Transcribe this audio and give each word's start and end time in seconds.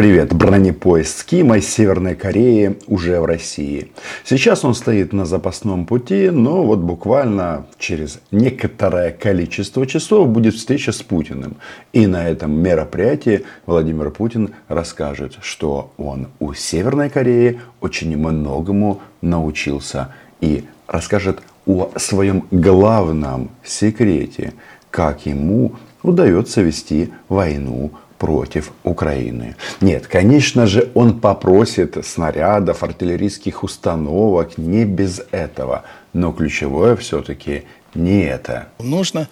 Привет, 0.00 0.32
бронепоезд 0.32 1.18
с 1.18 1.24
Кима 1.24 1.58
из 1.58 1.68
Северной 1.68 2.14
Кореи 2.14 2.78
уже 2.86 3.20
в 3.20 3.26
России. 3.26 3.92
Сейчас 4.24 4.64
он 4.64 4.74
стоит 4.74 5.12
на 5.12 5.26
запасном 5.26 5.84
пути, 5.84 6.30
но 6.30 6.62
вот 6.62 6.78
буквально 6.78 7.66
через 7.78 8.18
некоторое 8.30 9.10
количество 9.10 9.86
часов 9.86 10.30
будет 10.30 10.54
встреча 10.54 10.92
с 10.92 11.02
Путиным. 11.02 11.58
И 11.92 12.06
на 12.06 12.26
этом 12.26 12.50
мероприятии 12.50 13.44
Владимир 13.66 14.10
Путин 14.10 14.54
расскажет, 14.68 15.36
что 15.42 15.92
он 15.98 16.28
у 16.38 16.54
Северной 16.54 17.10
Кореи 17.10 17.60
очень 17.82 18.16
многому 18.16 19.02
научился. 19.20 20.14
И 20.40 20.64
расскажет 20.86 21.42
о 21.66 21.90
своем 21.96 22.46
главном 22.50 23.50
секрете, 23.62 24.54
как 24.90 25.26
ему 25.26 25.72
удается 26.02 26.62
вести 26.62 27.12
войну 27.28 27.92
против 28.20 28.72
Украины. 28.84 29.56
Нет, 29.80 30.06
конечно 30.06 30.66
же, 30.66 30.90
он 30.94 31.20
попросит 31.20 31.96
снарядов, 32.06 32.82
артиллерийских 32.82 33.64
установок, 33.64 34.58
не 34.58 34.84
без 34.84 35.22
этого. 35.30 35.84
Но 36.12 36.30
ключевое 36.30 36.96
все-таки 36.96 37.62
не 37.94 38.24
это. 38.24 38.68
Нужно, 38.78 39.26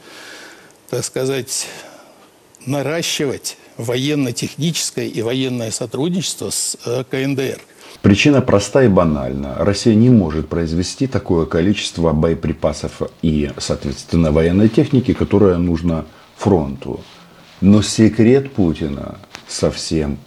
так 0.88 1.04
сказать, 1.04 1.68
наращивать 2.64 3.58
военно-техническое 3.76 5.06
и 5.06 5.20
военное 5.20 5.70
сотрудничество 5.70 6.48
с 6.48 6.78
э, 6.86 7.04
КНДР. 7.10 7.60
Причина 8.00 8.40
проста 8.40 8.84
и 8.84 8.88
банальна. 8.88 9.54
Россия 9.58 9.94
не 9.94 10.08
может 10.08 10.48
произвести 10.48 11.06
такое 11.06 11.44
количество 11.44 12.12
боеприпасов 12.12 13.02
и, 13.20 13.50
соответственно, 13.58 14.32
военной 14.32 14.70
техники, 14.70 15.12
которая 15.12 15.58
нужна 15.58 16.06
фронту. 16.36 17.00
Но 17.60 17.82
секрет 17.82 18.52
Путина 18.52 19.16
совсем 19.46 20.18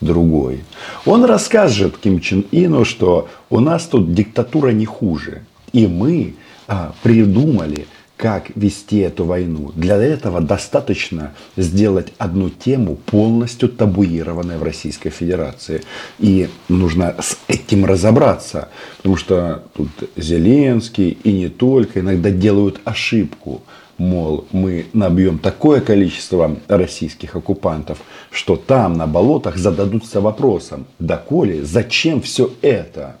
другой. 0.00 0.64
Он 1.06 1.24
расскажет 1.24 1.96
Ким 1.98 2.20
Чен 2.20 2.44
Ину, 2.50 2.84
что 2.84 3.28
у 3.50 3.60
нас 3.60 3.86
тут 3.86 4.12
диктатура 4.12 4.70
не 4.70 4.84
хуже. 4.84 5.42
И 5.72 5.86
мы 5.86 6.34
а, 6.68 6.94
придумали, 7.02 7.86
как 8.16 8.50
вести 8.54 8.98
эту 8.98 9.24
войну. 9.24 9.72
Для 9.74 9.96
этого 9.96 10.40
достаточно 10.40 11.32
сделать 11.56 12.12
одну 12.16 12.48
тему 12.48 12.96
полностью 12.96 13.68
табуированной 13.68 14.56
в 14.56 14.62
Российской 14.62 15.10
Федерации. 15.10 15.82
И 16.20 16.48
нужно 16.68 17.16
с 17.18 17.36
этим 17.48 17.84
разобраться. 17.84 18.68
Потому 18.98 19.16
что 19.16 19.64
тут 19.76 19.88
Зеленский 20.16 21.18
и 21.24 21.32
не 21.32 21.48
только 21.48 22.00
иногда 22.00 22.30
делают 22.30 22.80
ошибку 22.84 23.62
мол, 23.98 24.46
мы 24.52 24.86
набьем 24.92 25.38
такое 25.38 25.80
количество 25.80 26.56
российских 26.68 27.36
оккупантов, 27.36 27.98
что 28.30 28.56
там 28.56 28.94
на 28.94 29.06
болотах 29.06 29.56
зададутся 29.56 30.20
вопросом, 30.20 30.86
доколе, 30.98 31.64
зачем 31.64 32.20
все 32.22 32.50
это? 32.62 33.16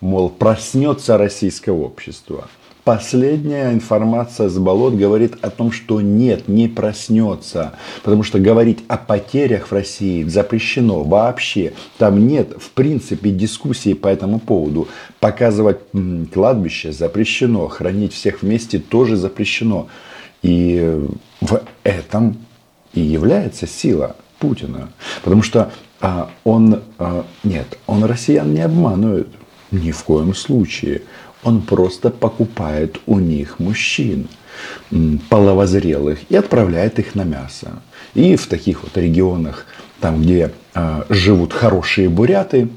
Мол, 0.00 0.30
проснется 0.30 1.18
российское 1.18 1.72
общество. 1.72 2.48
Последняя 2.84 3.72
информация 3.72 4.48
с 4.48 4.58
болот 4.58 4.94
говорит 4.94 5.34
о 5.42 5.50
том, 5.50 5.70
что 5.70 6.00
нет, 6.00 6.48
не 6.48 6.66
проснется. 6.66 7.72
Потому 8.02 8.22
что 8.22 8.38
говорить 8.38 8.78
о 8.88 8.96
потерях 8.96 9.68
в 9.68 9.72
России 9.72 10.22
запрещено 10.24 11.02
вообще. 11.02 11.74
Там 11.98 12.26
нет, 12.26 12.54
в 12.58 12.70
принципе, 12.70 13.30
дискуссии 13.30 13.92
по 13.92 14.08
этому 14.08 14.40
поводу. 14.40 14.88
Показывать 15.20 15.80
кладбище 16.32 16.92
запрещено. 16.92 17.68
Хранить 17.68 18.14
всех 18.14 18.42
вместе 18.42 18.78
тоже 18.78 19.16
запрещено. 19.16 19.88
И 20.42 20.98
в 21.42 21.62
этом 21.84 22.38
и 22.94 23.00
является 23.00 23.66
сила 23.66 24.16
Путина. 24.38 24.88
Потому 25.22 25.42
что 25.42 25.70
а, 26.00 26.30
он, 26.44 26.82
а, 26.98 27.26
нет, 27.44 27.78
он 27.86 28.04
россиян 28.04 28.52
не 28.52 28.62
обманывает. 28.62 29.28
Ни 29.70 29.92
в 29.92 30.02
коем 30.02 30.34
случае. 30.34 31.02
Он 31.42 31.62
просто 31.62 32.10
покупает 32.10 33.00
у 33.06 33.18
них 33.18 33.58
мужчин 33.58 34.28
половозрелых 35.30 36.18
и 36.28 36.36
отправляет 36.36 36.98
их 36.98 37.14
на 37.14 37.22
мясо. 37.22 37.82
И 38.14 38.36
в 38.36 38.46
таких 38.46 38.82
вот 38.82 38.96
регионах, 38.96 39.66
там, 40.00 40.20
где 40.20 40.52
э, 40.74 41.02
живут 41.08 41.52
хорошие 41.52 42.08
буряты 42.08 42.68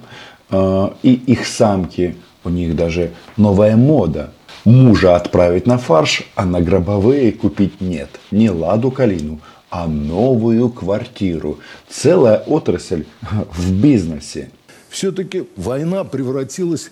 э, 0.49 0.89
и 1.01 1.13
их 1.13 1.45
самки, 1.45 2.15
у 2.43 2.49
них 2.49 2.75
даже 2.75 3.11
новая 3.38 3.75
мода. 3.75 4.31
Мужа 4.65 5.15
отправить 5.15 5.67
на 5.67 5.77
фарш, 5.77 6.23
а 6.35 6.45
на 6.45 6.61
гробовые 6.61 7.33
купить 7.33 7.81
нет. 7.81 8.09
Не 8.31 8.49
ладу 8.49 8.91
калину, 8.91 9.41
а 9.69 9.88
новую 9.88 10.69
квартиру. 10.69 11.59
Целая 11.89 12.38
отрасль 12.38 13.05
в 13.53 13.73
бизнесе. 13.73 14.51
Все-таки 14.89 15.45
война 15.55 16.03
превратилась 16.03 16.91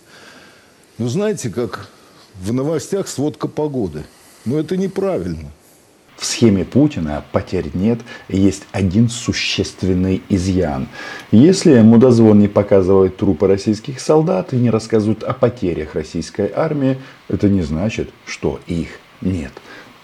ну, 0.98 1.08
знаете, 1.08 1.50
как 1.50 1.90
в 2.40 2.54
новостях 2.54 3.08
сводка 3.08 3.48
погоды. 3.48 4.04
Но 4.46 4.60
это 4.60 4.78
неправильно. 4.78 5.52
В 6.18 6.26
схеме 6.26 6.66
Путина 6.66 7.26
потерь 7.32 7.72
нет, 7.74 8.00
есть 8.30 8.64
один 8.72 9.10
существенный 9.10 10.22
изъян. 10.30 10.88
Если 11.32 11.82
мудозвон 11.82 12.40
не 12.40 12.48
показывает 12.48 13.18
трупы 13.18 13.48
российских 13.48 14.00
солдат 14.00 14.54
и 14.54 14.58
не 14.58 14.70
рассказывают 14.70 15.24
о 15.24 15.34
потерях 15.34 15.96
российской 15.96 16.52
армии, 16.56 17.00
это 17.28 17.50
не 17.50 17.64
значит, 17.64 18.12
что 18.28 18.60
их 18.68 19.00
нет. 19.22 19.52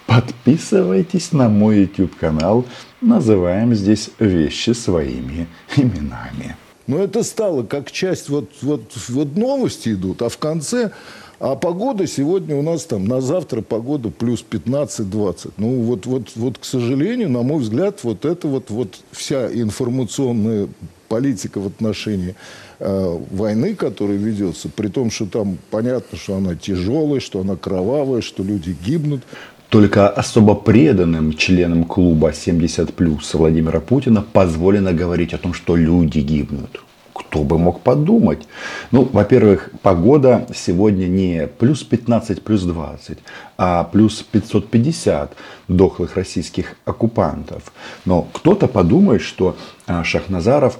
Подписывайтесь 0.07 1.33
на 1.33 1.49
мой 1.49 1.81
YouTube 1.81 2.15
канал. 2.17 2.65
Называем 2.99 3.75
здесь 3.75 4.09
вещи 4.17 4.71
своими 4.71 5.47
именами. 5.75 6.55
Но 6.87 6.99
это 6.99 7.23
стало 7.23 7.63
как 7.63 7.91
часть, 7.91 8.29
вот, 8.29 8.49
вот, 8.61 8.81
вот 9.09 9.35
новости 9.35 9.89
идут, 9.89 10.21
а 10.21 10.29
в 10.29 10.37
конце, 10.37 10.91
а 11.39 11.55
погода 11.55 12.07
сегодня 12.07 12.55
у 12.55 12.61
нас 12.61 12.85
там 12.85 13.05
на 13.05 13.21
завтра 13.21 13.61
погода 13.61 14.09
плюс 14.09 14.43
15-20. 14.49 15.51
Ну 15.57 15.81
вот, 15.81 16.05
вот, 16.05 16.31
вот, 16.35 16.57
к 16.57 16.65
сожалению, 16.65 17.29
на 17.29 17.43
мой 17.43 17.59
взгляд, 17.61 18.03
вот 18.03 18.25
это 18.25 18.47
вот, 18.47 18.69
вот 18.69 18.95
вся 19.11 19.47
информационная 19.51 20.67
политика 21.09 21.59
в 21.59 21.67
отношении 21.67 22.35
э, 22.79 23.19
войны, 23.31 23.75
которая 23.75 24.17
ведется, 24.17 24.69
при 24.69 24.87
том, 24.87 25.11
что 25.11 25.25
там 25.25 25.57
понятно, 25.69 26.17
что 26.17 26.35
она 26.35 26.55
тяжелая, 26.55 27.19
что 27.19 27.41
она 27.41 27.55
кровавая, 27.55 28.21
что 28.21 28.43
люди 28.43 28.75
гибнут. 28.83 29.21
Только 29.69 30.07
особо 30.07 30.55
преданным 30.55 31.33
членам 31.33 31.83
клуба 31.83 32.31
70 32.31 32.93
плюс 32.93 33.33
Владимира 33.33 33.81
Путина 33.81 34.21
позволено 34.21 34.93
говорить 34.93 35.33
о 35.33 35.37
том, 35.37 35.53
что 35.53 35.75
люди 35.75 36.19
гибнут. 36.19 36.81
Кто 37.13 37.43
бы 37.43 37.57
мог 37.57 37.81
подумать? 37.81 38.47
Ну, 38.91 39.09
во-первых, 39.11 39.71
погода 39.81 40.47
сегодня 40.55 41.07
не 41.07 41.47
плюс 41.47 41.83
15, 41.83 42.43
плюс 42.43 42.63
20, 42.63 43.17
а 43.57 43.83
плюс 43.83 44.21
550 44.21 45.35
дохлых 45.67 46.15
российских 46.15 46.75
оккупантов. 46.85 47.63
Но 48.05 48.21
кто-то 48.21 48.67
подумает, 48.67 49.21
что 49.21 49.57
а, 49.85 50.05
Шахназаров 50.05 50.79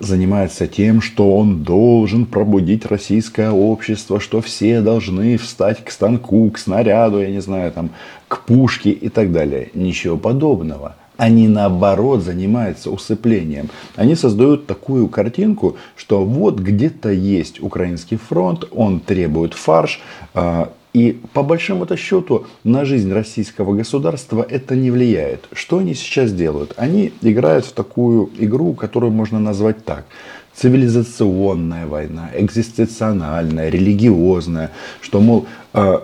занимается 0.00 0.66
тем, 0.66 1.00
что 1.02 1.36
он 1.36 1.62
должен 1.62 2.26
пробудить 2.26 2.86
российское 2.86 3.50
общество, 3.50 4.20
что 4.20 4.40
все 4.40 4.80
должны 4.80 5.36
встать 5.36 5.84
к 5.84 5.90
станку, 5.90 6.50
к 6.50 6.58
снаряду, 6.58 7.20
я 7.20 7.30
не 7.30 7.40
знаю, 7.40 7.72
там, 7.72 7.90
к 8.28 8.44
пушке 8.44 8.90
и 8.90 9.08
так 9.08 9.32
далее. 9.32 9.70
Ничего 9.74 10.16
подобного. 10.16 10.96
Они 11.16 11.48
наоборот 11.48 12.22
занимаются 12.22 12.90
усыплением. 12.90 13.70
Они 13.96 14.14
создают 14.14 14.66
такую 14.66 15.08
картинку, 15.08 15.76
что 15.96 16.24
вот 16.24 16.58
где-то 16.58 17.10
есть 17.10 17.62
украинский 17.62 18.18
фронт, 18.18 18.64
он 18.70 19.00
требует 19.00 19.54
фарш, 19.54 20.00
а, 20.34 20.72
и 20.96 21.12
по 21.34 21.42
большому-то 21.42 21.94
счету 21.98 22.46
на 22.64 22.86
жизнь 22.86 23.12
российского 23.12 23.74
государства 23.74 24.46
это 24.48 24.74
не 24.74 24.90
влияет. 24.90 25.46
Что 25.52 25.76
они 25.76 25.92
сейчас 25.92 26.32
делают? 26.32 26.72
Они 26.78 27.12
играют 27.20 27.66
в 27.66 27.72
такую 27.72 28.30
игру, 28.38 28.72
которую 28.72 29.12
можно 29.12 29.38
назвать 29.38 29.84
так. 29.84 30.06
Цивилизационная 30.54 31.86
война, 31.86 32.30
экзистенциональная, 32.34 33.68
религиозная. 33.68 34.70
Что, 35.02 35.20
мол, 35.20 35.46
э, 35.74 35.98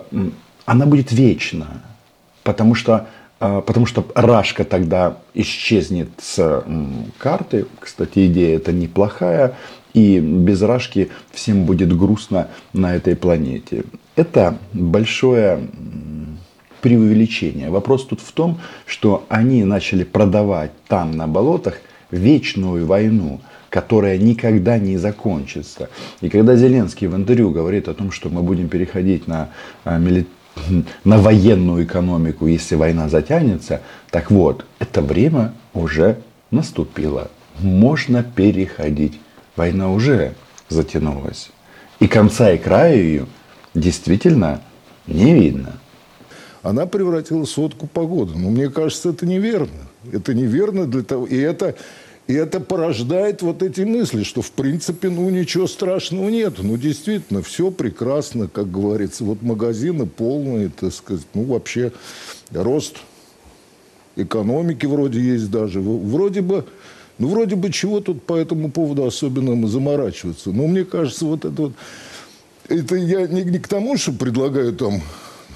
она 0.65 0.85
будет 0.85 1.11
вечна. 1.11 1.81
Потому 2.43 2.75
что 2.75 3.07
э, 3.39 3.63
Потому 3.65 3.87
что 3.87 4.05
Рашка 4.13 4.63
тогда 4.63 5.17
исчезнет 5.33 6.09
с 6.21 6.63
карты. 7.17 7.65
Кстати, 7.79 8.27
идея 8.27 8.57
это 8.57 8.71
неплохая. 8.71 9.55
И 9.95 10.19
без 10.19 10.61
Рашки 10.61 11.09
всем 11.31 11.65
будет 11.65 11.97
грустно 11.97 12.49
на 12.73 12.95
этой 12.95 13.15
планете. 13.15 13.85
Это 14.15 14.57
большое 14.73 15.67
преувеличение. 16.81 17.69
Вопрос 17.69 18.05
тут 18.05 18.19
в 18.19 18.31
том, 18.31 18.59
что 18.85 19.25
они 19.29 19.63
начали 19.63 20.03
продавать 20.03 20.71
там 20.87 21.11
на 21.11 21.27
болотах 21.27 21.75
вечную 22.11 22.85
войну, 22.85 23.39
которая 23.69 24.17
никогда 24.17 24.77
не 24.77 24.97
закончится. 24.97 25.89
И 26.21 26.29
когда 26.29 26.55
Зеленский 26.55 27.07
в 27.07 27.15
интервью 27.15 27.51
говорит 27.51 27.87
о 27.87 27.93
том, 27.93 28.11
что 28.11 28.29
мы 28.29 28.43
будем 28.43 28.67
переходить 28.67 29.27
на, 29.27 29.49
а, 29.85 29.99
на 31.03 31.17
военную 31.17 31.85
экономику, 31.85 32.45
если 32.47 32.75
война 32.75 33.09
затянется, 33.09 33.81
так 34.11 34.29
вот, 34.29 34.65
это 34.79 35.01
время 35.01 35.53
уже 35.73 36.19
наступило. 36.51 37.31
можно 37.59 38.23
переходить. 38.23 39.19
Война 39.55 39.91
уже 39.91 40.33
затянулась. 40.69 41.49
И 41.99 42.07
конца 42.07 42.51
и 42.51 42.57
края 42.57 42.95
ее 42.95 43.25
действительно 43.73 44.61
не 45.07 45.33
видно. 45.33 45.79
Она 46.61 46.85
превратилась 46.85 47.51
в 47.53 47.57
водку 47.57 47.87
погоды. 47.87 48.33
Но 48.37 48.49
мне 48.49 48.69
кажется, 48.69 49.09
это 49.09 49.25
неверно. 49.25 49.87
Это 50.11 50.33
неверно 50.33 50.85
для 50.85 51.03
того. 51.03 51.25
И 51.27 51.37
это, 51.37 51.75
и 52.27 52.33
это 52.33 52.61
порождает 52.61 53.41
вот 53.41 53.61
эти 53.61 53.81
мысли, 53.81 54.23
что 54.23 54.41
в 54.41 54.51
принципе 54.51 55.09
ну 55.09 55.29
ничего 55.29 55.67
страшного 55.67 56.29
нет. 56.29 56.55
Ну 56.59 56.77
действительно, 56.77 57.41
все 57.41 57.69
прекрасно, 57.69 58.47
как 58.47 58.71
говорится. 58.71 59.25
Вот 59.25 59.41
магазины 59.41 60.05
полные, 60.05 60.69
так 60.69 60.93
сказать. 60.93 61.27
Ну 61.33 61.43
вообще 61.43 61.91
рост 62.51 62.97
экономики 64.15 64.85
вроде 64.85 65.19
есть 65.19 65.51
даже. 65.51 65.81
Вроде 65.81 66.41
бы, 66.41 66.65
ну 67.17 67.27
вроде 67.27 67.57
бы 67.57 67.71
чего 67.71 67.99
тут 67.99 68.23
по 68.23 68.35
этому 68.35 68.71
поводу 68.71 69.05
особенно 69.05 69.67
заморачиваться. 69.67 70.51
Но 70.51 70.67
мне 70.67 70.85
кажется, 70.85 71.25
вот 71.25 71.43
это 71.43 71.61
вот 71.61 71.73
это 72.67 72.95
я 72.95 73.27
не, 73.27 73.43
не 73.43 73.59
к 73.59 73.67
тому, 73.67 73.97
что 73.97 74.11
предлагаю 74.11 74.73
там 74.73 75.01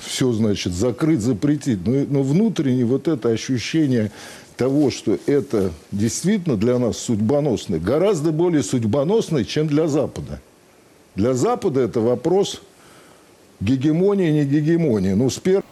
все, 0.02 0.32
значит, 0.32 0.74
закрыть, 0.74 1.22
запретить, 1.22 1.86
но, 1.86 2.06
но 2.08 2.24
внутренне 2.24 2.86
вот 2.86 3.08
это 3.08 3.30
ощущение 3.30 4.12
того, 4.56 4.90
что 4.90 5.18
это 5.26 5.72
действительно 5.92 6.58
для 6.58 6.80
нас 6.80 6.98
судьбоносное, 6.98 7.80
гораздо 7.80 8.32
более 8.32 8.64
судьбоносное, 8.64 9.44
чем 9.44 9.68
для 9.68 9.88
Запада. 9.88 10.42
Для 11.16 11.34
Запада 11.34 11.82
это 11.82 12.00
вопрос 12.00 12.62
гегемонии, 13.60 14.32
не 14.32 14.46
гегемонии. 14.46 15.14
Ну, 15.14 15.30
с 15.30 15.38
пер... 15.38 15.64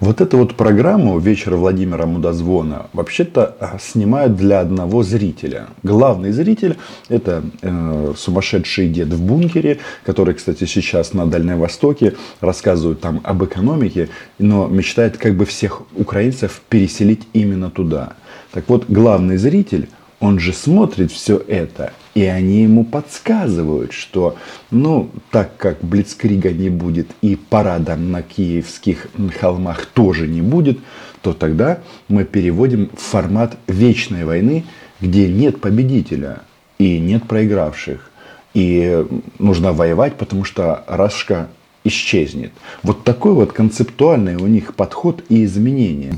Вот 0.00 0.20
эту 0.20 0.38
вот 0.38 0.54
программу 0.54 1.18
«Вечер 1.18 1.54
Владимира 1.56 2.06
Мудозвона» 2.06 2.86
вообще-то 2.92 3.56
а, 3.60 3.78
снимают 3.80 4.36
для 4.36 4.60
одного 4.60 5.02
зрителя. 5.02 5.68
Главный 5.82 6.32
зритель– 6.32 6.76
это 7.08 7.44
э, 7.60 8.14
сумасшедший 8.16 8.88
дед 8.88 9.08
в 9.08 9.22
бункере, 9.22 9.78
который, 10.04 10.34
кстати, 10.34 10.64
сейчас 10.64 11.12
на 11.12 11.26
Дальнем 11.26 11.58
Востоке 11.58 12.14
рассказывает 12.40 13.00
там 13.00 13.20
об 13.22 13.44
экономике, 13.44 14.08
но 14.38 14.66
мечтает 14.66 15.18
как 15.18 15.36
бы 15.36 15.44
всех 15.44 15.82
украинцев 15.94 16.62
переселить 16.68 17.22
именно 17.32 17.70
туда. 17.70 18.14
Так 18.52 18.64
вот, 18.68 18.86
главный 18.88 19.36
зритель– 19.36 19.88
он 20.22 20.38
же 20.38 20.52
смотрит 20.52 21.10
все 21.10 21.36
это, 21.36 21.92
и 22.14 22.22
они 22.22 22.62
ему 22.62 22.84
подсказывают, 22.84 23.92
что, 23.92 24.36
ну, 24.70 25.10
так 25.32 25.56
как 25.56 25.82
Блицкрига 25.82 26.52
не 26.52 26.70
будет 26.70 27.08
и 27.22 27.34
парада 27.34 27.96
на 27.96 28.22
киевских 28.22 29.08
холмах 29.40 29.84
тоже 29.86 30.28
не 30.28 30.40
будет, 30.40 30.78
то 31.22 31.32
тогда 31.32 31.80
мы 32.06 32.24
переводим 32.24 32.88
в 32.96 33.00
формат 33.00 33.58
вечной 33.66 34.24
войны, 34.24 34.64
где 35.00 35.28
нет 35.28 35.60
победителя 35.60 36.42
и 36.78 37.00
нет 37.00 37.26
проигравших. 37.26 38.08
И 38.54 39.04
нужно 39.40 39.72
воевать, 39.72 40.14
потому 40.14 40.44
что 40.44 40.84
Рашка 40.86 41.48
исчезнет. 41.82 42.52
Вот 42.84 43.02
такой 43.02 43.32
вот 43.32 43.52
концептуальный 43.52 44.36
у 44.36 44.46
них 44.46 44.76
подход 44.76 45.24
и 45.28 45.44
изменение. 45.44 46.14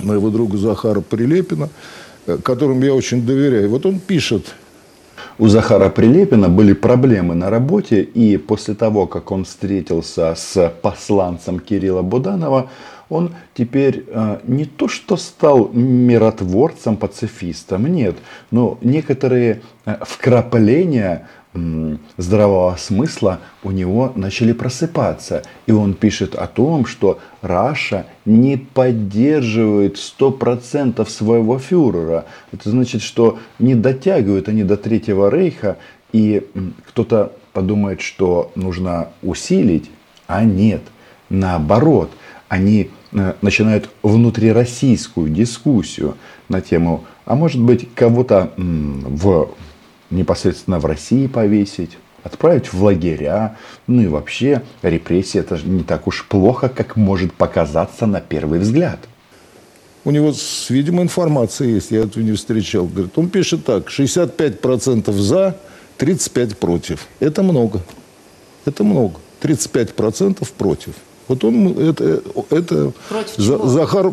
Моего 0.00 0.30
друга 0.30 0.56
Захара 0.56 1.02
Прилепина– 1.02 1.68
Э, 2.26 2.38
которым 2.38 2.82
я 2.82 2.94
очень 2.94 3.24
доверяю. 3.26 3.68
Вот 3.70 3.86
он 3.86 3.98
пишет. 3.98 4.54
У 5.38 5.48
Захара 5.48 5.88
Прилепина 5.88 6.48
были 6.48 6.72
проблемы 6.72 7.34
на 7.34 7.50
работе, 7.50 8.02
и 8.02 8.36
после 8.36 8.74
того, 8.74 9.06
как 9.06 9.30
он 9.30 9.44
встретился 9.44 10.34
с 10.36 10.72
посланцем 10.82 11.58
Кирилла 11.58 12.02
Буданова, 12.02 12.70
он 13.08 13.34
теперь 13.54 14.04
э, 14.06 14.38
не 14.44 14.64
то 14.64 14.88
что 14.88 15.16
стал 15.16 15.70
миротворцем, 15.72 16.96
пацифистом, 16.96 17.86
нет, 17.86 18.16
но 18.50 18.78
некоторые 18.82 19.62
э, 19.84 19.96
вкрапления 20.02 21.28
здравого 22.16 22.76
смысла 22.78 23.40
у 23.62 23.70
него 23.70 24.12
начали 24.16 24.52
просыпаться. 24.52 25.42
И 25.66 25.72
он 25.72 25.94
пишет 25.94 26.34
о 26.34 26.46
том, 26.46 26.86
что 26.86 27.18
Раша 27.42 28.06
не 28.24 28.56
поддерживает 28.56 29.96
100% 29.96 31.06
своего 31.08 31.58
фюрера. 31.58 32.26
Это 32.52 32.70
значит, 32.70 33.02
что 33.02 33.38
не 33.58 33.74
дотягивают 33.74 34.48
они 34.48 34.64
до 34.64 34.76
Третьего 34.76 35.30
Рейха, 35.30 35.76
и 36.12 36.46
кто-то 36.88 37.32
подумает, 37.52 38.00
что 38.00 38.52
нужно 38.54 39.08
усилить, 39.22 39.90
а 40.26 40.44
нет. 40.44 40.82
Наоборот, 41.28 42.10
они 42.48 42.90
э, 43.12 43.34
начинают 43.40 43.88
внутрироссийскую 44.02 45.30
дискуссию 45.30 46.16
на 46.48 46.60
тему, 46.60 47.04
а 47.24 47.34
может 47.34 47.62
быть, 47.62 47.88
кого-то 47.94 48.52
в 48.56 49.48
непосредственно 50.12 50.78
в 50.78 50.86
России 50.86 51.26
повесить, 51.26 51.98
отправить 52.22 52.72
в 52.72 52.82
лагеря. 52.82 53.56
Ну 53.86 54.02
и 54.02 54.06
вообще 54.06 54.62
репрессии 54.82 55.40
это 55.40 55.56
же 55.56 55.66
не 55.66 55.82
так 55.82 56.06
уж 56.06 56.26
плохо, 56.28 56.68
как 56.68 56.96
может 56.96 57.32
показаться 57.32 58.06
на 58.06 58.20
первый 58.20 58.60
взгляд. 58.60 59.00
У 60.04 60.10
него, 60.10 60.32
видимо, 60.68 61.02
информация 61.02 61.68
есть, 61.68 61.92
я 61.92 62.00
этого 62.00 62.22
не 62.22 62.32
встречал. 62.32 62.86
Говорит, 62.86 63.16
он 63.16 63.28
пишет 63.28 63.64
так, 63.64 63.88
65% 63.88 65.12
за, 65.12 65.56
35% 65.98 66.56
против. 66.56 67.06
Это 67.20 67.42
много. 67.42 67.80
Это 68.64 68.82
много. 68.82 69.20
35% 69.40 70.46
против. 70.58 70.94
Вот 71.28 71.44
он, 71.44 71.78
это, 71.78 72.22
это 72.50 72.92
против 73.08 73.36
за, 73.36 73.58
Захар 73.66 74.12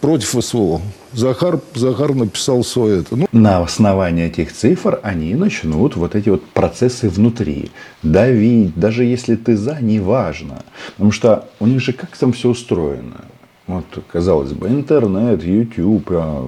против 0.00 0.44
СВО. 0.44 0.80
Захар, 1.12 1.60
Захар 1.74 2.14
написал 2.14 2.62
свое 2.62 3.00
это. 3.00 3.16
Ну. 3.16 3.26
На 3.32 3.62
основании 3.62 4.26
этих 4.26 4.52
цифр 4.52 5.00
они 5.02 5.34
начнут 5.34 5.96
вот 5.96 6.14
эти 6.14 6.28
вот 6.28 6.44
процессы 6.44 7.08
внутри 7.08 7.70
давить, 8.02 8.74
даже 8.78 9.04
если 9.04 9.36
ты 9.36 9.56
за, 9.56 9.78
неважно. 9.80 10.62
Потому 10.92 11.12
что 11.12 11.48
у 11.60 11.66
них 11.66 11.80
же 11.80 11.92
как 11.92 12.16
там 12.16 12.32
все 12.32 12.50
устроено. 12.50 13.24
Вот, 13.66 13.84
казалось 14.08 14.52
бы, 14.52 14.68
интернет, 14.68 15.42
YouTube, 15.42 16.08
а, 16.10 16.46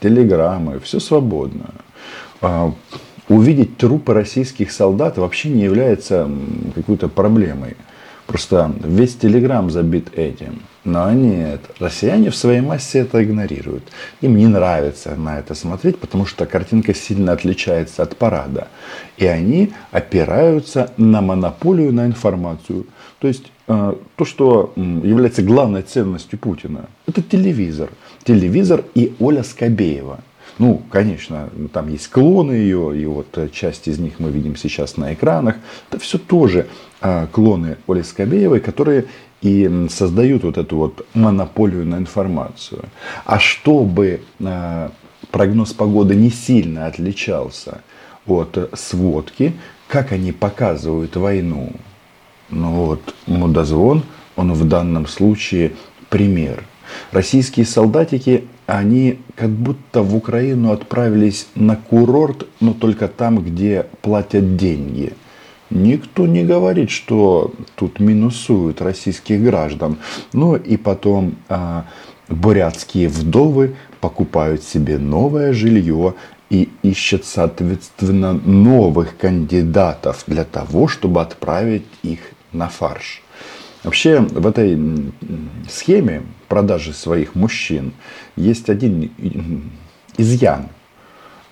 телеграммы, 0.00 0.78
все 0.80 1.00
свободно. 1.00 1.70
А, 2.40 2.72
увидеть 3.28 3.76
трупы 3.76 4.12
российских 4.12 4.70
солдат 4.70 5.18
вообще 5.18 5.48
не 5.48 5.62
является 5.62 6.30
какой-то 6.74 7.08
проблемой. 7.08 7.76
Просто 8.30 8.72
весь 8.84 9.16
Телеграм 9.16 9.70
забит 9.70 10.16
этим. 10.16 10.62
Но 10.84 11.10
нет, 11.12 11.62
россияне 11.80 12.30
в 12.30 12.36
своей 12.36 12.60
массе 12.60 13.00
это 13.00 13.24
игнорируют. 13.24 13.82
Им 14.20 14.36
не 14.36 14.46
нравится 14.46 15.16
на 15.16 15.40
это 15.40 15.56
смотреть, 15.56 15.98
потому 15.98 16.26
что 16.26 16.46
картинка 16.46 16.94
сильно 16.94 17.32
отличается 17.32 18.04
от 18.04 18.16
парада. 18.16 18.68
И 19.16 19.26
они 19.26 19.72
опираются 19.90 20.92
на 20.96 21.20
монополию 21.20 21.92
на 21.92 22.06
информацию. 22.06 22.86
То 23.18 23.26
есть 23.26 23.50
э, 23.66 23.94
то, 24.14 24.24
что 24.24 24.72
является 24.76 25.42
главной 25.42 25.82
ценностью 25.82 26.38
Путина, 26.38 26.84
это 27.08 27.22
телевизор. 27.22 27.90
Телевизор 28.22 28.84
и 28.94 29.12
Оля 29.18 29.42
Скобеева– 29.42 30.20
ну, 30.60 30.82
конечно, 30.90 31.48
там 31.72 31.88
есть 31.88 32.08
клоны 32.10 32.52
ее, 32.52 32.94
и 32.94 33.06
вот 33.06 33.28
э, 33.38 33.48
часть 33.48 33.88
из 33.88 33.98
них 33.98 34.20
мы 34.20 34.30
видим 34.30 34.56
сейчас 34.56 34.98
на 34.98 35.14
экранах. 35.14 35.56
Это 35.88 35.98
все 35.98 36.18
тоже 36.18 36.68
а, 37.00 37.28
клоны 37.28 37.78
Оли 37.88 38.02
Скобеевой, 38.02 38.60
которые 38.60 39.06
и 39.40 39.86
создают 39.88 40.44
вот 40.44 40.58
эту 40.58 40.76
вот 40.76 41.06
монополию 41.14 41.86
на 41.86 41.96
информацию. 41.96 42.84
А 43.24 43.38
чтобы 43.38 44.20
а, 44.38 44.92
прогноз 45.30 45.72
погоды 45.72 46.14
не 46.14 46.28
сильно 46.28 46.86
отличался 46.86 47.80
от 48.26 48.70
сводки, 48.74 49.54
как 49.88 50.12
они 50.12 50.30
показывают 50.30 51.16
войну? 51.16 51.72
Ну 52.50 52.72
вот, 52.72 53.14
мудозвон, 53.26 54.02
он 54.36 54.52
в 54.52 54.68
данном 54.68 55.06
случае 55.06 55.72
пример. 56.10 56.64
Российские 57.12 57.64
солдатики 57.64 58.44
они 58.78 59.18
как 59.34 59.50
будто 59.50 60.02
в 60.02 60.14
Украину 60.14 60.70
отправились 60.70 61.48
на 61.56 61.74
курорт, 61.74 62.46
но 62.60 62.72
только 62.72 63.08
там, 63.08 63.42
где 63.42 63.86
платят 64.00 64.56
деньги. 64.56 65.14
Никто 65.70 66.26
не 66.26 66.44
говорит, 66.44 66.90
что 66.90 67.52
тут 67.74 67.98
минусуют 67.98 68.80
российских 68.80 69.42
граждан. 69.42 69.98
Ну 70.32 70.54
и 70.54 70.76
потом 70.76 71.34
а, 71.48 71.86
бурятские 72.28 73.08
вдовы 73.08 73.74
покупают 74.00 74.62
себе 74.62 74.98
новое 74.98 75.52
жилье 75.52 76.14
и 76.48 76.68
ищут, 76.82 77.24
соответственно, 77.24 78.34
новых 78.34 79.16
кандидатов 79.16 80.24
для 80.26 80.44
того, 80.44 80.86
чтобы 80.86 81.20
отправить 81.20 81.86
их 82.02 82.20
на 82.52 82.68
фарш. 82.68 83.22
Вообще 83.82 84.20
в 84.20 84.46
этой 84.46 84.78
схеме 85.70 86.22
продажи 86.48 86.92
своих 86.92 87.34
мужчин 87.34 87.92
есть 88.40 88.68
один 88.68 89.12
изъян. 90.16 90.68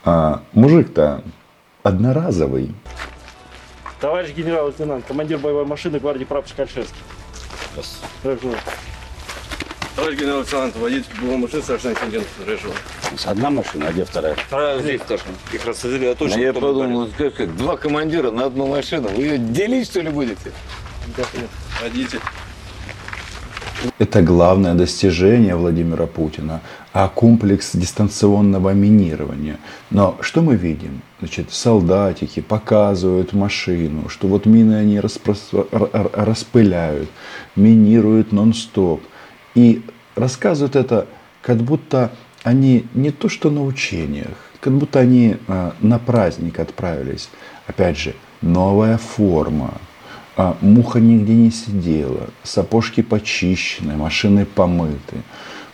А, 0.05 0.43
мужик-то 0.53 1.23
одноразовый. 1.83 2.75
Товарищ 4.01 4.33
генерал-лейтенант, 4.35 5.05
командир 5.07 5.39
боевой 5.39 5.65
машины 5.65 5.99
гвардии 5.99 6.25
прапорщик 6.25 6.61
Альшевский. 6.61 7.01
Yes. 7.77 8.57
Товарищ 9.97 10.19
генерал-лейтенант, 10.19 10.77
водитель 10.77 11.21
была 11.21 11.37
машина, 11.37 11.63
страшный 11.63 11.93
инцидент 11.93 12.27
произошел. 12.29 12.73
Одна 13.27 13.51
машина, 13.51 13.89
а 13.89 13.93
где 13.93 14.05
вторая? 14.05 14.35
Вторая 14.35 14.81
здесь 14.81 15.01
тоже. 15.03 15.25
Их 15.53 15.65
рассадили, 15.65 16.07
а 16.07 16.15
точно 16.15 16.37
А 16.37 16.41
я 16.41 16.53
подумал, 16.53 17.09
как, 17.17 17.35
как, 17.35 17.57
два 17.57 17.77
командира 17.77 18.31
на 18.31 18.47
одну 18.47 18.67
машину. 18.67 19.09
Вы 19.09 19.23
ее 19.23 19.39
делить, 19.39 19.87
что 19.87 20.01
ли, 20.01 20.11
будете? 20.11 20.53
ударили. 21.09 21.49
Водитель. 21.83 22.21
Это 23.99 24.23
главное 24.23 24.75
достижение 24.75 25.55
Владимира 25.55 26.07
Путина, 26.07 26.61
а 26.93 27.09
комплекс 27.09 27.75
дистанционного 27.75 28.71
минирования. 28.75 29.59
Но 29.91 30.17
что 30.21 30.43
мы 30.43 30.57
видим? 30.57 31.03
Значит, 31.21 31.53
солдатики 31.53 32.41
показывают 32.41 33.33
машину, 33.33 34.09
что 34.09 34.29
вот 34.29 34.47
мины 34.47 34.75
они 34.75 34.99
распрос- 34.99 35.53
р- 35.53 35.91
р- 35.93 36.11
распыляют, 36.13 37.09
минируют 37.57 38.33
нон-стоп. 38.33 39.03
И 39.55 39.83
рассказывают 40.17 40.77
это, 40.77 41.07
как 41.43 41.59
будто 41.59 42.11
они 42.43 42.87
не 42.95 43.11
то 43.11 43.29
что 43.29 43.51
на 43.51 43.65
учениях, 43.65 44.37
как 44.61 44.73
будто 44.73 44.99
они 45.01 45.37
а, 45.47 45.75
на 45.81 45.99
праздник 45.99 46.59
отправились. 46.61 47.29
Опять 47.67 47.99
же, 47.99 48.15
новая 48.41 48.99
форма, 48.99 49.75
а, 50.39 50.57
муха 50.61 51.01
нигде 51.01 51.35
не 51.35 51.51
сидела, 51.51 52.31
сапожки 52.45 53.03
почищены, 53.03 53.97
машины 53.97 54.47
помыты. 54.47 55.17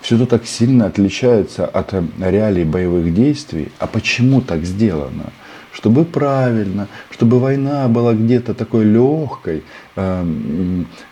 Все 0.01 0.17
это 0.17 0.25
так 0.25 0.47
сильно 0.47 0.87
отличается 0.87 1.67
от 1.67 1.93
э, 1.93 2.03
реалий 2.19 2.65
боевых 2.65 3.13
действий. 3.13 3.69
А 3.79 3.87
почему 3.87 4.41
так 4.41 4.65
сделано? 4.65 5.35
Чтобы 5.71 6.07
правильно, 6.07 6.89
чтобы 7.11 7.41
война 7.41 7.89
была 7.89 8.15
где-то 8.15 8.55
такой 8.55 8.85
легкой, 8.85 9.65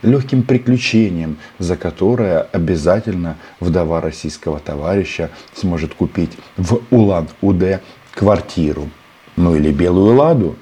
легким 0.02 0.44
приключением, 0.44 1.36
за 1.58 1.76
которое 1.76 2.42
обязательно 2.52 3.36
вдова 3.60 4.00
российского 4.00 4.60
товарища 4.60 5.30
сможет 5.54 5.94
купить 5.94 6.38
в 6.56 6.80
Улан-Удэ 6.90 7.80
квартиру. 8.14 8.88
Ну 9.36 9.56
или 9.56 9.72
белую 9.72 10.14
ладу. 10.14 10.56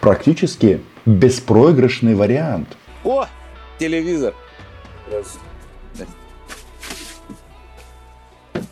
Практически 0.00 0.80
беспроигрышный 1.06 2.14
вариант. 2.14 2.68
О, 3.04 3.26
телевизор. 3.78 4.34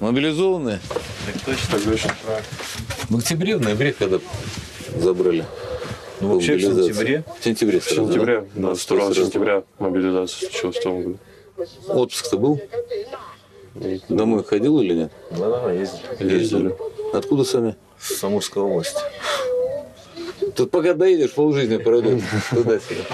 Мобилизованные? 0.00 0.80
Так 1.26 1.42
точно, 1.44 1.70
так 1.78 1.82
точно. 1.84 2.14
В 3.08 3.16
октябре, 3.18 3.56
в 3.56 3.60
ноябре, 3.60 3.92
когда 3.92 4.18
забрали. 4.96 5.44
Ну, 6.20 6.34
вообще 6.34 6.56
в 6.56 6.60
сентябре. 6.60 7.24
В 7.38 7.44
сентябре. 7.44 7.80
В 7.80 7.84
да? 7.88 7.94
сентябре, 7.94 8.48
Ну, 8.54 8.62
22 8.68 8.98
сразу. 9.06 9.24
сентября 9.24 9.62
мобилизация 9.78 10.48
случилась 10.48 10.76
в 10.76 10.82
том 10.82 11.02
году. 11.02 11.18
Отпуск-то 11.88 12.38
был? 12.38 12.60
Домой 14.08 14.44
ходил 14.44 14.80
или 14.80 14.94
нет? 14.94 15.12
Да, 15.30 15.48
да, 15.62 15.72
ездили. 15.72 16.32
Ездили. 16.32 16.76
Откуда 17.12 17.44
сами? 17.44 17.76
С 17.98 18.22
Амурской 18.24 18.62
области. 18.62 19.00
Тут 20.54 20.71
пока 20.71 20.94
доедешь, 20.94 21.32
полжизни 21.32 21.76
пройдет. 21.78 22.23
Туда-сюда. 22.50 23.04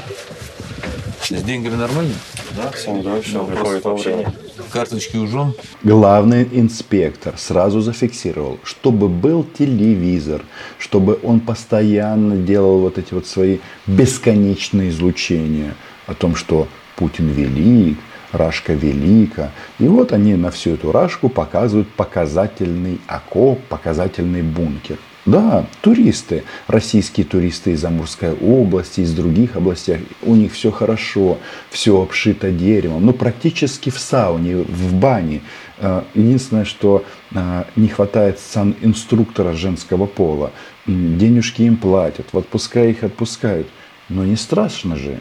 С 1.22 1.42
деньгами 1.42 1.74
нормально? 1.74 2.14
Да, 2.56 2.72
Ну 2.86 3.02
да, 3.02 3.20
все, 3.20 3.38
Вопрос 3.38 3.58
приходит 3.58 3.84
вообще 3.84 4.10
вовремя. 4.10 4.32
Карточки 4.72 5.16
ужом? 5.16 5.54
Главный 5.82 6.48
инспектор 6.52 7.34
сразу 7.36 7.80
зафиксировал, 7.80 8.58
чтобы 8.62 9.08
был 9.08 9.44
телевизор, 9.44 10.42
чтобы 10.78 11.18
он 11.22 11.40
постоянно 11.40 12.36
делал 12.36 12.80
вот 12.80 12.98
эти 12.98 13.12
вот 13.14 13.26
свои 13.26 13.58
бесконечные 13.86 14.88
излучения 14.88 15.74
о 16.06 16.14
том, 16.14 16.34
что 16.34 16.66
Путин 16.96 17.28
велик, 17.28 17.98
Рашка 18.32 18.72
велика. 18.72 19.52
И 19.78 19.86
вот 19.86 20.12
они 20.12 20.34
на 20.34 20.50
всю 20.50 20.74
эту 20.74 20.92
Рашку 20.92 21.28
показывают 21.28 21.88
показательный 21.90 23.00
окоп, 23.06 23.60
показательный 23.68 24.42
бункер. 24.42 24.96
Да, 25.28 25.66
туристы, 25.82 26.44
российские 26.68 27.26
туристы 27.26 27.72
из 27.72 27.84
Амурской 27.84 28.32
области, 28.32 29.02
из 29.02 29.12
других 29.12 29.56
областей, 29.56 30.06
у 30.22 30.34
них 30.34 30.54
все 30.54 30.70
хорошо, 30.70 31.36
все 31.68 32.00
обшито 32.00 32.50
деревом, 32.50 33.04
ну 33.04 33.12
практически 33.12 33.90
в 33.90 33.98
сауне, 33.98 34.56
в 34.56 34.94
бане. 34.94 35.42
Э, 35.76 36.02
Единственное, 36.14 36.64
что 36.64 37.04
э, 37.32 37.64
не 37.76 37.88
хватает 37.88 38.38
сан-инструктора 38.38 39.52
женского 39.52 40.06
пола. 40.06 40.50
Денежки 40.86 41.60
им 41.60 41.76
платят, 41.76 42.28
в 42.32 42.38
отпуска 42.38 42.86
их 42.86 43.04
отпускают. 43.04 43.68
Но 44.08 44.24
не 44.24 44.36
страшно 44.36 44.96
же. 44.96 45.20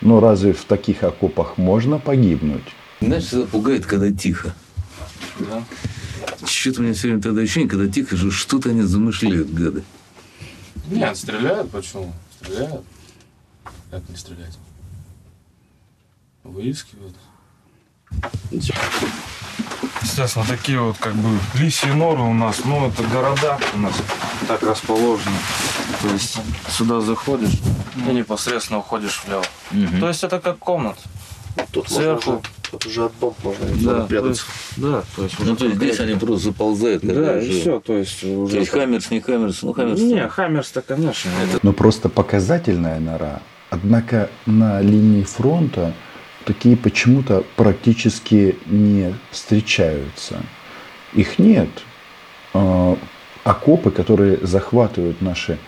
Но 0.00 0.18
разве 0.18 0.52
в 0.52 0.64
таких 0.64 1.04
окопах 1.04 1.58
можно 1.58 2.00
погибнуть? 2.00 2.64
Знаешь, 3.00 3.26
всегда 3.26 3.44
пугает, 3.46 3.86
когда 3.86 4.10
тихо. 4.10 4.52
Да. 5.38 5.62
Что-то 6.64 6.80
у 6.80 6.84
меня 6.84 6.94
все 6.94 7.08
время 7.08 7.20
тогда 7.20 7.42
ощущение, 7.42 7.68
когда 7.68 7.86
тихо, 7.92 8.16
что 8.16 8.30
что-то 8.30 8.70
они 8.70 8.80
замышляют, 8.80 9.52
гады. 9.52 9.84
Нет, 10.86 11.14
стреляют, 11.14 11.70
почему? 11.70 12.14
Стреляют. 12.40 12.82
Как 13.90 14.08
не 14.08 14.16
стрелять? 14.16 14.58
Выискивают. 16.42 17.14
Естественно, 20.00 20.46
такие 20.48 20.80
вот 20.80 20.96
как 20.96 21.14
бы 21.14 21.38
лисьи 21.52 21.92
норы 21.92 22.22
у 22.22 22.32
нас, 22.32 22.64
ну 22.64 22.88
это 22.88 23.02
города 23.02 23.60
у 23.74 23.78
нас 23.80 23.92
так 24.48 24.62
расположены. 24.62 25.36
То 26.00 26.08
есть 26.08 26.38
сюда 26.70 27.02
заходишь 27.02 27.60
и 27.94 28.10
непосредственно 28.10 28.78
уходишь 28.78 29.22
влево. 29.26 29.44
То 30.00 30.08
есть 30.08 30.24
это 30.24 30.40
как 30.40 30.58
комната. 30.60 31.02
Тут 31.72 31.90
Сверху. 31.90 32.30
можно 32.30 32.42
тут 32.74 32.86
уже 32.86 33.04
от 33.04 33.12
бомб 33.14 33.36
можно 33.42 33.66
Да, 33.66 33.94
да, 33.94 34.00
то 34.02 34.06
прятаться. 34.06 34.30
есть, 34.30 34.44
да, 34.76 35.04
то 35.16 35.22
есть 35.22 35.38
Ну, 35.38 35.44
уже 35.44 35.56
то 35.56 35.64
есть 35.66 35.76
здесь 35.76 36.00
они 36.00 36.14
просто 36.14 36.44
заползают. 36.46 37.02
Да, 37.04 37.40
и 37.40 37.50
все, 37.50 37.80
то 37.80 37.96
есть 37.96 38.24
уже... 38.24 38.52
То 38.52 38.58
есть. 38.60 38.70
Хаммерс, 38.70 39.10
не 39.10 39.20
Хаммерс, 39.20 39.62
ну 39.62 39.72
Хаммерс. 39.72 40.00
Не, 40.00 40.28
Хаммерс-то, 40.28 40.82
конечно. 40.82 41.30
Это 41.42 41.60
Но 41.62 41.72
просто 41.72 42.08
показательная 42.08 43.00
нора. 43.00 43.40
Однако 43.70 44.30
на 44.46 44.80
линии 44.80 45.22
фронта 45.22 45.92
такие 46.44 46.76
почему-то 46.76 47.44
практически 47.56 48.56
не 48.66 49.14
встречаются. 49.30 50.42
Их 51.14 51.38
нет. 51.38 51.68
А, 52.52 52.96
Окопы, 53.44 53.90
которые 53.90 54.38
захватывают 54.42 55.20
наши 55.20 55.58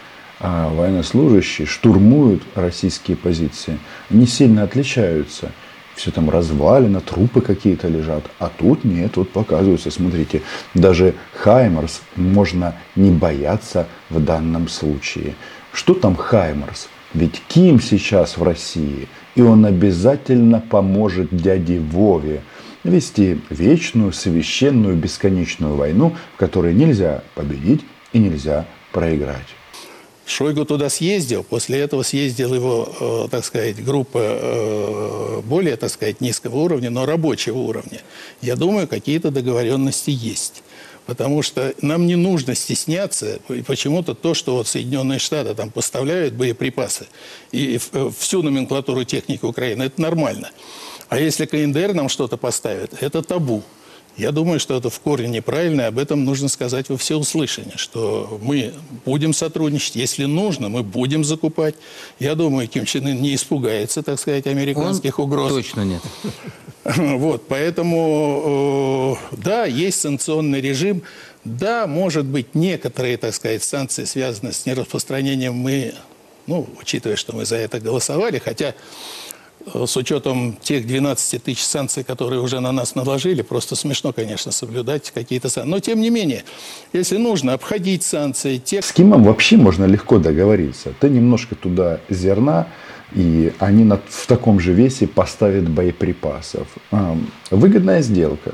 а, 0.41 0.69
военнослужащие, 0.71 1.67
штурмуют 1.67 2.43
российские 2.55 3.17
позиции, 3.17 3.79
они 4.11 4.27
сильно 4.27 4.63
отличаются. 4.63 5.53
Все 5.97 6.11
там 6.11 6.29
развалено, 6.29 7.01
трупы 7.01 7.41
какие-то 7.41 7.89
лежат. 7.89 8.23
А 8.39 8.51
тут 8.57 8.85
нет, 8.85 9.17
вот 9.17 9.31
показывается, 9.31 9.91
смотрите, 9.91 10.43
даже 10.75 11.15
Хаймерс 11.33 12.03
можно 12.17 12.75
не 12.95 13.11
бояться 13.11 13.89
в 14.11 14.23
данном 14.23 14.69
случае. 14.69 15.35
Что 15.73 15.95
там 15.95 16.15
Хаймерс? 16.15 16.89
Ведь 17.15 17.43
Ким 17.49 17.81
сейчас 17.81 18.37
в 18.37 18.43
России, 18.43 19.09
и 19.35 19.41
он 19.41 19.65
обязательно 19.65 20.61
поможет 20.61 21.35
дяде 21.35 21.81
Вове 21.81 22.43
вести 22.85 23.41
вечную, 23.49 24.13
священную, 24.13 24.97
бесконечную 24.97 25.77
войну, 25.77 26.15
в 26.35 26.39
которой 26.39 26.75
нельзя 26.75 27.23
победить 27.35 27.85
и 28.13 28.19
нельзя 28.19 28.67
проиграть. 28.93 29.56
Шойгу 30.27 30.65
туда 30.65 30.91
съездил, 30.91 31.45
после 31.45 31.79
этого 31.79 32.03
съездил 32.03 32.53
его, 32.53 32.93
э, 33.01 33.29
так 33.31 33.45
сказать, 33.45 33.83
группа 33.85 34.19
э, 34.19 35.41
более, 35.45 35.77
так 35.77 35.91
сказать, 35.91 36.21
низкого 36.21 36.57
уровня, 36.57 36.91
но 36.91 37.07
рабочего 37.07 37.59
уровня. 37.59 38.03
Я 38.43 38.57
думаю, 38.57 38.89
какие-то 38.89 39.31
договоренности 39.31 40.11
есть. 40.11 40.65
Потому 41.07 41.43
что 41.43 41.73
нам 41.81 42.09
не 42.09 42.17
нужно 42.17 42.57
стесняться, 42.57 43.39
и 43.49 43.63
почему-то 43.63 44.17
то, 44.17 44.35
что 44.35 44.57
вот 44.57 44.67
Соединенные 44.67 45.21
Штаты 45.21 45.55
там 45.55 45.71
поставляют 45.71 46.35
боеприпасы 46.35 47.07
и 47.53 47.79
всю 48.19 48.43
номенклатуру 48.43 49.05
техники 49.05 49.45
Украины, 49.45 49.85
это 49.85 50.03
нормально. 50.03 50.51
А 51.09 51.21
если 51.21 51.47
КНДР 51.47 51.95
нам 51.95 52.09
что-то 52.09 52.37
поставит, 52.37 53.01
это 53.01 53.23
табу. 53.23 53.63
Я 54.17 54.33
думаю, 54.33 54.59
что 54.59 54.77
это 54.77 54.89
в 54.89 54.99
корне 55.01 55.29
неправильно, 55.29 55.83
и 55.83 55.85
об 55.85 55.99
этом 55.99 56.25
нужно 56.25 56.49
сказать 56.49 56.89
во 56.89 56.97
всеуслышание, 56.97 57.77
что 57.77 58.39
мы 58.41 58.73
будем 59.05 59.35
сотрудничать, 59.35 59.97
если 59.97 60.25
нужно, 60.25 60.71
мы 60.71 60.83
будем 60.83 61.23
закупать. 61.23 61.75
Я 62.19 62.35
думаю, 62.35 62.67
Ким 62.67 62.87
Чен 62.87 63.07
Ын 63.07 63.21
не 63.21 63.35
испугается, 63.35 64.03
так 64.03 64.19
сказать, 64.19 64.47
американских 64.47 65.19
угроз. 65.19 65.53
Точно 65.53 65.83
нет. 65.83 66.03
Вот, 66.97 67.49
поэтому, 67.49 69.19
э, 69.33 69.37
да, 69.39 69.65
есть 69.65 70.01
санкционный 70.01 70.61
режим. 70.61 71.03
Да, 71.45 71.89
может 71.89 72.27
быть, 72.27 72.55
некоторые, 72.55 73.17
так 73.17 73.35
сказать, 73.35 73.65
санкции 73.65 74.05
связаны 74.05 74.53
с 74.53 74.67
нераспространением. 74.67 75.55
Мы, 75.55 75.95
ну, 76.47 76.69
учитывая, 76.81 77.17
что 77.17 77.35
мы 77.35 77.45
за 77.45 77.57
это 77.57 77.81
голосовали, 77.81 78.39
хотя 78.39 78.77
с 79.75 79.97
учетом 79.97 80.57
тех 80.63 80.87
12 80.87 81.43
тысяч 81.43 81.63
санкций, 81.65 82.05
которые 82.05 82.41
уже 82.41 82.61
на 82.61 82.73
нас 82.73 82.95
наложили, 82.95 83.43
просто 83.43 83.77
смешно, 83.77 84.13
конечно, 84.13 84.53
соблюдать 84.53 85.11
какие-то 85.11 85.49
санкции. 85.49 85.71
Но, 85.71 85.81
тем 85.81 86.01
не 86.01 86.11
менее, 86.11 86.45
если 86.93 87.17
нужно 87.17 87.53
обходить 87.53 88.03
санкции, 88.03 88.59
те, 88.59 88.83
С 88.83 88.93
Кимом 88.93 89.25
вообще 89.25 89.57
можно 89.57 89.85
легко 89.85 90.19
договориться. 90.19 90.93
Ты 91.01 91.09
немножко 91.09 91.55
туда 91.55 92.01
зерна 92.09 92.69
и 93.15 93.53
они 93.61 93.85
на, 93.85 94.01
в 94.09 94.27
таком 94.27 94.59
же 94.59 94.73
весе 94.73 95.07
поставят 95.07 95.69
боеприпасов. 95.69 96.67
Выгодная 97.51 98.03
сделка. 98.03 98.53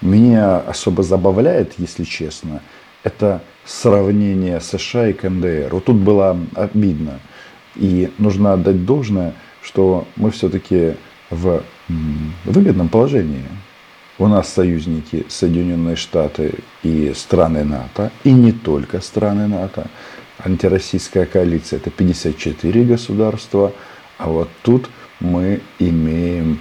Меня 0.00 0.58
особо 0.58 1.02
забавляет, 1.02 1.74
если 1.78 2.04
честно, 2.04 2.62
это 3.02 3.42
сравнение 3.64 4.60
США 4.60 5.08
и 5.08 5.12
КНДР. 5.12 5.68
Вот 5.72 5.84
тут 5.86 5.96
было 5.96 6.38
обидно. 6.54 7.20
И 7.76 8.10
нужно 8.18 8.52
отдать 8.52 8.84
должное, 8.84 9.34
что 9.62 10.06
мы 10.16 10.30
все-таки 10.30 10.94
в 11.30 11.62
выгодном 12.44 12.88
положении. 12.88 13.44
У 14.18 14.26
нас 14.26 14.52
союзники 14.52 15.24
Соединенные 15.28 15.96
Штаты 15.96 16.54
и 16.82 17.12
страны 17.14 17.64
НАТО, 17.64 18.12
и 18.24 18.32
не 18.32 18.52
только 18.52 19.00
страны 19.00 19.48
НАТО. 19.48 19.86
Антироссийская 20.38 21.26
коалиция 21.26 21.78
это 21.78 21.90
54 21.90 22.84
государства, 22.84 23.72
а 24.18 24.28
вот 24.28 24.48
тут 24.62 24.88
мы 25.20 25.60
имеем 25.78 26.58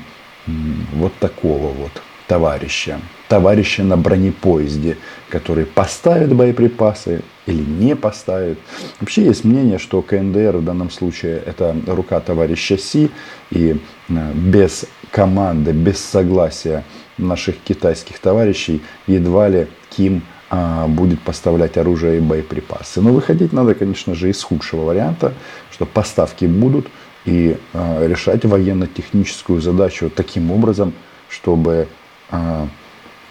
вот 0.93 1.13
такого 1.19 1.71
вот 1.73 1.91
товарища. 2.29 2.99
Товарища 3.27 3.83
на 3.83 3.97
бронепоезде, 3.97 4.97
который 5.29 5.65
поставит 5.65 6.33
боеприпасы 6.33 7.23
или 7.47 7.63
не 7.63 7.95
поставит. 7.95 8.59
Вообще 8.99 9.25
есть 9.25 9.43
мнение, 9.43 9.79
что 9.79 10.03
КНДР 10.03 10.57
в 10.57 10.63
данном 10.63 10.91
случае 10.91 11.41
это 11.43 11.75
рука 11.87 12.19
товарища 12.19 12.77
Си, 12.77 13.09
и 13.49 13.77
э, 14.09 14.33
без 14.33 14.85
команды, 15.11 15.71
без 15.71 15.99
согласия 15.99 16.83
наших 17.17 17.57
китайских 17.57 18.19
товарищей 18.19 18.83
едва 19.07 19.49
ли 19.49 19.67
Ким 19.89 20.21
а, 20.51 20.87
будет 20.87 21.19
поставлять 21.21 21.77
оружие 21.77 22.17
и 22.17 22.21
боеприпасы. 22.21 23.01
Но 23.01 23.11
выходить 23.11 23.53
надо, 23.53 23.73
конечно 23.73 24.13
же, 24.13 24.29
из 24.29 24.41
худшего 24.43 24.83
варианта, 24.83 25.33
что 25.71 25.85
поставки 25.87 26.45
будут 26.45 26.87
и 27.25 27.57
а, 27.73 28.07
решать 28.07 28.45
военно-техническую 28.45 29.61
задачу 29.61 30.11
таким 30.15 30.51
образом, 30.51 30.93
чтобы 31.27 31.87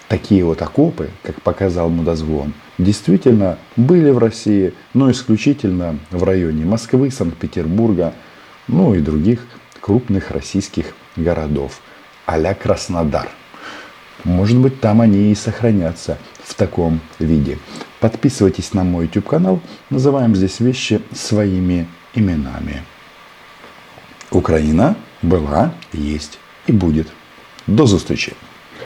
такие 0.09 0.45
вот 0.45 0.62
окопы, 0.62 1.11
как 1.23 1.40
показал 1.43 1.90
Мудозвон, 1.90 2.52
действительно 2.78 3.59
были 3.76 4.11
в 4.11 4.19
России, 4.19 4.73
но 4.95 5.11
исключительно 5.11 5.99
в 6.11 6.25
районе 6.25 6.64
Москвы, 6.64 7.11
Санкт-Петербурга, 7.11 8.14
ну 8.67 8.95
и 8.95 9.00
других 9.00 9.47
крупных 9.81 10.31
российских 10.31 10.95
городов, 11.17 11.81
а 12.26 12.55
Краснодар. 12.55 13.28
Может 14.25 14.59
быть, 14.59 14.81
там 14.81 15.00
они 15.00 15.31
и 15.31 15.35
сохранятся 15.35 16.19
в 16.43 16.55
таком 16.55 17.00
виде. 17.19 17.59
Подписывайтесь 18.00 18.75
на 18.75 18.85
мой 18.85 19.05
YouTube 19.05 19.28
канал. 19.28 19.61
Называем 19.90 20.35
здесь 20.35 20.61
вещи 20.61 21.00
своими 21.12 21.87
именами. 22.14 22.83
Украина 24.31 24.97
была, 25.23 25.73
есть 25.93 26.38
и 26.67 26.73
будет. 26.73 27.07
До 27.67 27.87
зустрічі! 27.87 28.33